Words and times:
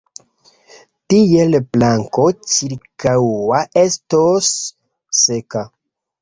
Tiel 1.13 1.57
planko 1.75 2.25
ĉirkaŭa 2.53 3.61
estos 3.83 4.49
seka! 5.21 5.65